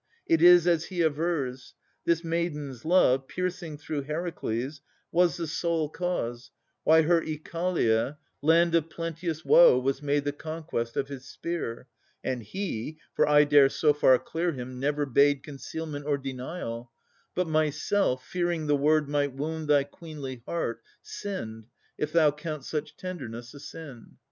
[0.25, 1.75] It is as he avers.
[2.05, 4.81] This maiden's love, Piercing through Heracles,
[5.11, 6.49] was the sole cause,
[6.83, 11.85] Why her Oechalia, land of plenteous woe, Was made the conquest of his spear.
[12.23, 16.91] And he For I dare so far clear him never bade Concealment or denial.
[17.35, 21.67] But myself, Fearing the word might wound thy queenly heart, Sinned,
[21.99, 24.17] if thou count such tenderness a sin.